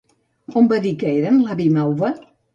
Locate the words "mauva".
1.79-2.13